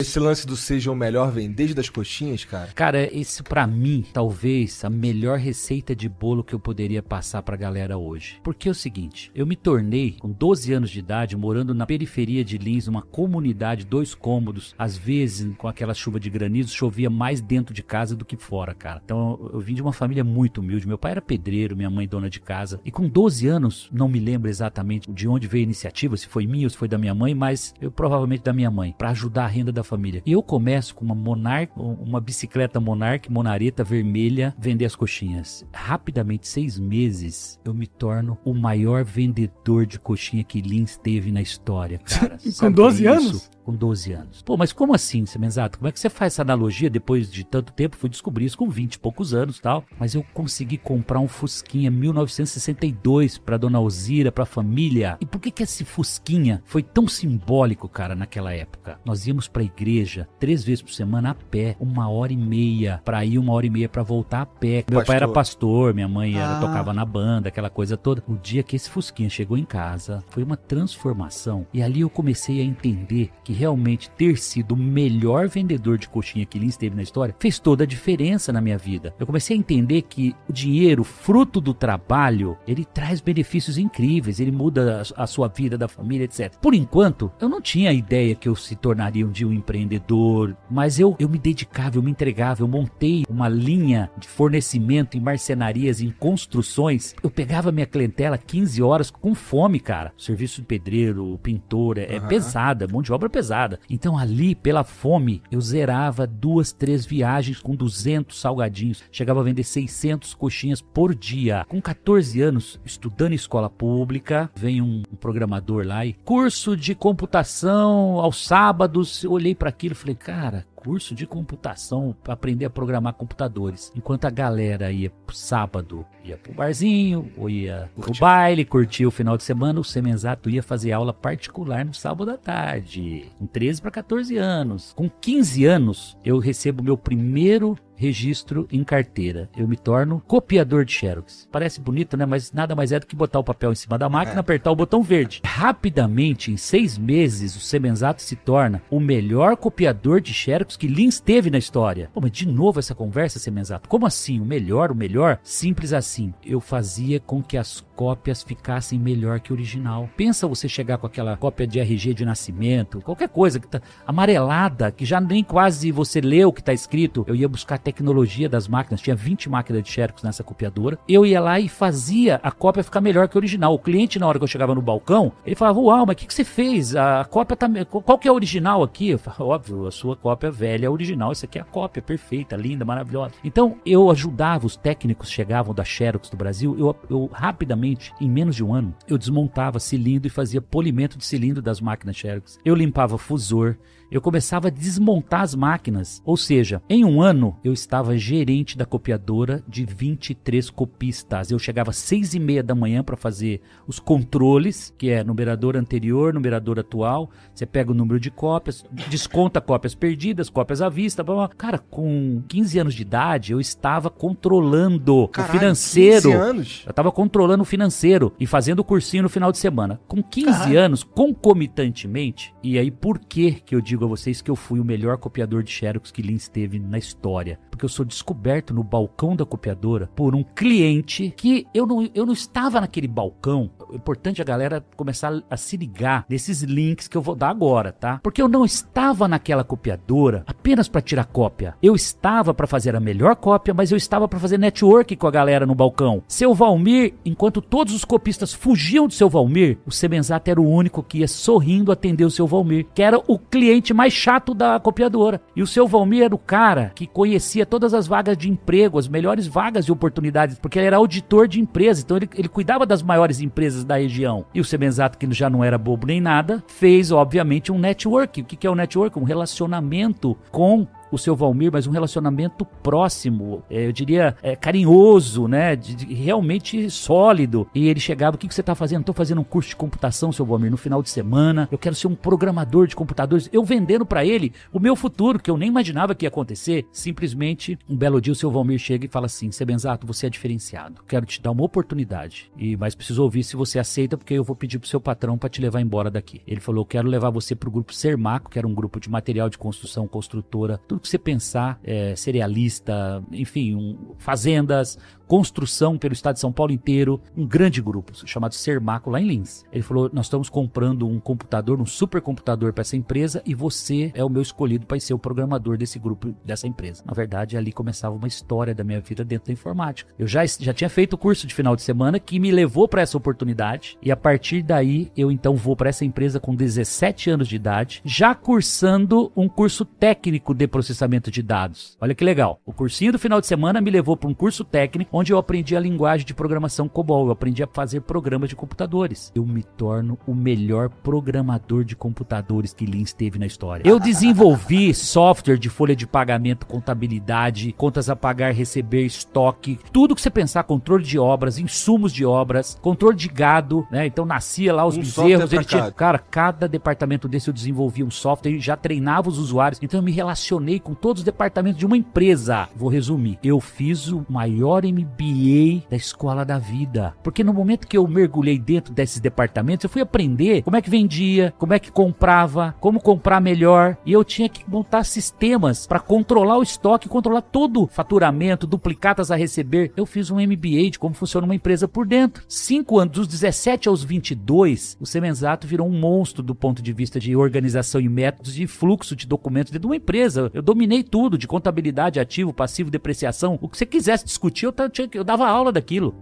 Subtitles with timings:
[0.00, 2.70] Esse lance do seja o melhor vem desde as coxinhas, cara.
[2.72, 7.56] Cara, esse pra mim, talvez a melhor receita de bolo que eu poderia passar pra
[7.56, 8.38] galera hoje.
[8.44, 12.44] Porque é o seguinte, eu me tornei com 12 anos de idade morando na periferia
[12.44, 17.40] de Lins, uma comunidade, dois cômodos, às vezes com aquela chuva de granizo, chovia mais
[17.40, 19.02] dentro de casa do que fora, cara.
[19.04, 20.86] Então eu vim de uma família muito humilde.
[20.86, 22.80] Meu pai era pedreiro, minha mãe dona de casa.
[22.84, 26.46] E com 12 anos, não me lembro exatamente de onde veio a iniciativa, se foi
[26.46, 29.46] minha ou se foi da minha mãe, mas eu provavelmente da minha mãe, para ajudar
[29.46, 30.22] a renda da família.
[30.24, 35.66] E eu começo com uma Monarch, uma bicicleta Monarch, Monareta vermelha, vender as coxinhas.
[35.72, 41.40] Rapidamente, seis meses, eu me torno o maior vendedor de coxinha que Lins teve na
[41.40, 42.38] história, cara.
[42.42, 43.12] Com Sabe 12 isso?
[43.12, 43.50] anos?
[43.68, 44.40] Com 12 anos.
[44.40, 45.76] Pô, mas como assim, Semenzato?
[45.78, 47.98] Como é que você faz essa analogia depois de tanto tempo?
[47.98, 49.84] Fui descobrir isso com 20 e poucos anos tal.
[50.00, 55.18] Mas eu consegui comprar um Fusquinha 1962 pra dona Alzira, pra família.
[55.20, 58.98] E por que que esse Fusquinha foi tão simbólico, cara, naquela época?
[59.04, 63.22] Nós íamos pra igreja três vezes por semana a pé, uma hora e meia pra
[63.22, 64.82] ir, uma hora e meia pra voltar a pé.
[64.90, 66.60] Meu pai era pastor, minha mãe era, Ah.
[66.60, 68.24] tocava na banda, aquela coisa toda.
[68.26, 71.66] O dia que esse Fusquinha chegou em casa, foi uma transformação.
[71.74, 76.46] E ali eu comecei a entender que realmente ter sido o melhor vendedor de coxinha
[76.46, 79.14] que Lins teve na história fez toda a diferença na minha vida.
[79.18, 84.50] Eu comecei a entender que o dinheiro, fruto do trabalho, ele traz benefícios incríveis, ele
[84.50, 86.54] muda a a sua vida, da família, etc.
[86.60, 91.00] Por enquanto, eu não tinha ideia que eu se tornaria um dia um empreendedor, mas
[91.00, 96.00] eu, eu me dedicava, eu me entregava, eu montei uma linha de fornecimento em marcenarias,
[96.00, 97.14] em construções.
[97.22, 100.12] Eu pegava minha clientela 15 horas com fome, cara.
[100.18, 103.78] Serviço de pedreiro, pintor, é, é pesada, mão de obra pesada.
[103.88, 109.04] Então ali, pela fome, eu zerava duas, três viagens com 200 salgadinhos.
[109.12, 111.64] Chegava a vender 600 coxinhas por dia.
[111.68, 116.92] Com 14 anos, estudando em escola pública, vem um, um programador lá e curso de
[116.92, 119.22] computação aos sábados.
[119.22, 123.90] Eu olhei para aquilo e falei, cara, curso de computação para aprender a programar computadores.
[123.96, 129.10] Enquanto a galera ia pro sábado, ia pro barzinho, ou ia pro baile, curtia o
[129.10, 133.26] final de semana, o Semenzato ia fazer aula particular no sábado à tarde.
[133.38, 134.92] Com 13 para 14 anos.
[134.94, 139.50] Com 15 anos, eu recebo meu primeiro registro em carteira.
[139.56, 141.48] Eu me torno copiador de xerox.
[141.50, 142.24] Parece bonito, né?
[142.24, 144.76] Mas nada mais é do que botar o papel em cima da máquina, apertar o
[144.76, 145.42] botão verde.
[145.44, 151.18] Rapidamente, em seis meses, o Semenzato se torna o melhor copiador de xerox que Lins
[151.18, 152.08] teve na história.
[152.14, 153.88] Pô, mas de novo essa conversa, Semenzato?
[153.88, 154.40] Como assim?
[154.40, 155.40] O melhor, o melhor?
[155.42, 156.32] Simples assim.
[156.44, 160.08] Eu fazia com que as cópias ficassem melhor que o original.
[160.16, 164.92] Pensa você chegar com aquela cópia de RG de nascimento, qualquer coisa que tá amarelada,
[164.92, 167.24] que já nem quase você leu o que tá escrito.
[167.26, 170.98] Eu ia buscar tecnologia das máquinas, tinha 20 máquinas de xerox nessa copiadora.
[171.08, 173.72] Eu ia lá e fazia a cópia ficar melhor que o original.
[173.74, 176.26] O cliente, na hora que eu chegava no balcão, ele falava: Uau, mas o que,
[176.26, 176.94] que você fez?
[176.94, 177.68] A cópia tá.
[177.86, 179.08] Qual que é a original aqui?
[179.08, 181.32] Eu falava, Óbvio, a sua cópia velha é a original.
[181.32, 183.32] Isso aqui é a cópia perfeita, linda, maravilhosa.
[183.42, 186.76] Então eu ajudava os técnicos chegavam da Xerox do Brasil.
[186.78, 191.24] Eu, eu rapidamente, em menos de um ano, eu desmontava cilindro e fazia polimento de
[191.24, 192.58] cilindro das máquinas Xerox.
[192.64, 193.76] Eu limpava fusor.
[194.10, 196.22] Eu começava a desmontar as máquinas.
[196.24, 201.50] Ou seja, em um ano eu estava gerente da copiadora de 23 copistas.
[201.50, 205.76] Eu chegava às seis e meia da manhã para fazer os controles, que é numerador
[205.76, 207.30] anterior, numerador atual.
[207.54, 211.22] Você pega o número de cópias, desconta cópias perdidas, cópias à vista.
[211.22, 211.48] Blá, blá.
[211.48, 216.30] Cara, com 15 anos de idade eu estava controlando Caralho, o financeiro.
[216.30, 216.84] 15 anos?
[216.86, 220.00] Eu tava controlando o financeiro e fazendo o cursinho no final de semana.
[220.08, 220.80] Com 15 Caralho.
[220.80, 224.84] anos, concomitantemente, e aí por que que eu digo a vocês que eu fui o
[224.84, 227.58] melhor copiador de Xerox que Lins teve na história?
[227.78, 232.26] Porque eu sou descoberto no balcão da copiadora por um cliente que eu não, eu
[232.26, 233.70] não estava naquele balcão.
[233.92, 237.92] É importante a galera começar a se ligar nesses links que eu vou dar agora,
[237.92, 238.18] tá?
[238.20, 241.76] Porque eu não estava naquela copiadora apenas para tirar cópia.
[241.80, 245.30] Eu estava para fazer a melhor cópia, mas eu estava para fazer network com a
[245.30, 246.24] galera no balcão.
[246.26, 251.00] Seu Valmir, enquanto todos os copistas fugiam do seu Valmir, o Semenzato era o único
[251.00, 255.40] que ia sorrindo atender o seu Valmir, que era o cliente mais chato da copiadora.
[255.54, 259.08] E o seu Valmir era o cara que conhecia todas as vagas de emprego, as
[259.08, 263.02] melhores vagas de oportunidades, porque ele era auditor de empresas, então ele, ele cuidava das
[263.02, 264.44] maiores empresas da região.
[264.54, 268.40] E o Semenzato, que já não era bobo nem nada, fez, obviamente, um network.
[268.40, 269.18] O que é o um network?
[269.18, 275.48] Um relacionamento com o seu Valmir, mas um relacionamento próximo, é, eu diria é, carinhoso,
[275.48, 275.76] né?
[275.76, 277.68] De, de, realmente sólido.
[277.74, 279.00] E ele chegava: O que, que você está fazendo?
[279.00, 281.68] Estou fazendo um curso de computação, seu Valmir, no final de semana.
[281.70, 283.48] Eu quero ser um programador de computadores.
[283.52, 286.86] Eu vendendo para ele o meu futuro, que eu nem imaginava que ia acontecer.
[286.92, 291.02] Simplesmente, um belo dia, o seu Valmir chega e fala assim: Sebenzato, você é diferenciado.
[291.06, 292.50] Quero te dar uma oportunidade.
[292.56, 295.48] E Mas preciso ouvir se você aceita, porque eu vou pedir pro seu patrão para
[295.48, 296.40] te levar embora daqui.
[296.46, 299.58] Ele falou: Quero levar você pro grupo Sermaco, que era um grupo de material de
[299.58, 306.40] construção, construtora, tudo que você pensar, é, cerealista, enfim, um, fazendas, construção pelo estado de
[306.40, 309.64] São Paulo inteiro, um grande grupo chamado Sermaco lá em Lins.
[309.70, 314.24] Ele falou: Nós estamos comprando um computador, um supercomputador para essa empresa e você é
[314.24, 317.02] o meu escolhido para ser o programador desse grupo, dessa empresa.
[317.06, 320.12] Na verdade, ali começava uma história da minha vida dentro da informática.
[320.18, 323.02] Eu já, já tinha feito o curso de final de semana que me levou para
[323.02, 327.48] essa oportunidade e a partir daí eu então vou para essa empresa com 17 anos
[327.48, 330.87] de idade, já cursando um curso técnico de processamento
[331.30, 331.96] de dados.
[332.00, 332.60] Olha que legal.
[332.64, 335.76] O cursinho do final de semana me levou para um curso técnico onde eu aprendi
[335.76, 339.32] a linguagem de programação COBOL, eu aprendi a fazer programas de computadores.
[339.34, 343.82] Eu me torno o melhor programador de computadores que Lins teve na história.
[343.86, 350.22] Eu desenvolvi software de folha de pagamento, contabilidade, contas a pagar, receber, estoque, tudo que
[350.22, 354.06] você pensar, controle de obras, insumos de obras, controle de gado, né?
[354.06, 358.10] Então nascia lá os um bezerros, ele tinha, cara, cada departamento desse eu desenvolvia um
[358.10, 359.80] software e já treinava os usuários.
[359.82, 362.68] Então eu me relacionei com todos os departamentos de uma empresa.
[362.74, 363.38] Vou resumir.
[363.42, 367.14] Eu fiz o maior MBA da escola da vida.
[367.22, 370.90] Porque no momento que eu mergulhei dentro desses departamentos, eu fui aprender como é que
[370.90, 373.96] vendia, como é que comprava, como comprar melhor.
[374.04, 379.30] E eu tinha que montar sistemas para controlar o estoque, controlar todo o faturamento, duplicatas
[379.30, 379.92] a receber.
[379.96, 382.44] Eu fiz um MBA de como funciona uma empresa por dentro.
[382.48, 387.18] Cinco anos, dos 17 aos 22, o Semenzato virou um monstro do ponto de vista
[387.18, 390.50] de organização e métodos de fluxo de documentos dentro de uma empresa.
[390.54, 393.58] Eu dominei tudo, de contabilidade, ativo, passivo, depreciação.
[393.62, 396.14] O que você quisesse discutir, eu tinha, eu dava aula daquilo.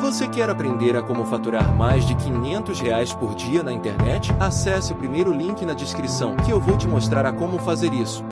[0.00, 4.32] Você quer aprender a como faturar mais de 500 reais por dia na internet?
[4.40, 8.24] Acesse o primeiro link na descrição que eu vou te mostrar a como fazer isso.